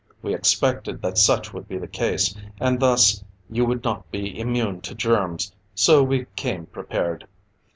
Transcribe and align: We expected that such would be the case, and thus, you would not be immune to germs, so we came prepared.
We 0.23 0.33
expected 0.33 1.03
that 1.03 1.19
such 1.19 1.53
would 1.53 1.67
be 1.67 1.77
the 1.77 1.87
case, 1.87 2.33
and 2.59 2.79
thus, 2.79 3.23
you 3.51 3.65
would 3.65 3.83
not 3.83 4.09
be 4.09 4.39
immune 4.39 4.81
to 4.81 4.95
germs, 4.95 5.53
so 5.75 6.01
we 6.01 6.25
came 6.35 6.65
prepared. 6.65 7.27